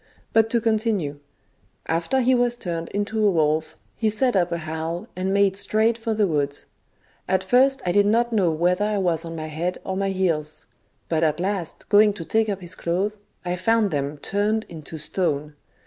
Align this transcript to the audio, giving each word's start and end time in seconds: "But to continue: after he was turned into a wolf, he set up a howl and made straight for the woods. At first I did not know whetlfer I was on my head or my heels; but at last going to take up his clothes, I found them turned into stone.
"But 0.33 0.49
to 0.49 0.59
continue: 0.59 1.19
after 1.85 2.21
he 2.21 2.33
was 2.33 2.55
turned 2.55 2.89
into 2.89 3.23
a 3.23 3.29
wolf, 3.29 3.75
he 3.95 4.09
set 4.09 4.35
up 4.35 4.51
a 4.51 4.57
howl 4.57 5.07
and 5.15 5.31
made 5.31 5.55
straight 5.55 5.95
for 5.95 6.15
the 6.15 6.25
woods. 6.25 6.65
At 7.27 7.43
first 7.43 7.83
I 7.85 7.91
did 7.91 8.07
not 8.07 8.33
know 8.33 8.51
whetlfer 8.51 8.93
I 8.93 8.97
was 8.97 9.23
on 9.25 9.35
my 9.35 9.45
head 9.45 9.77
or 9.83 9.95
my 9.95 10.09
heels; 10.09 10.65
but 11.07 11.21
at 11.23 11.39
last 11.39 11.87
going 11.89 12.13
to 12.13 12.25
take 12.25 12.49
up 12.49 12.61
his 12.61 12.73
clothes, 12.73 13.13
I 13.45 13.55
found 13.55 13.91
them 13.91 14.17
turned 14.17 14.65
into 14.69 14.97
stone. 14.97 15.53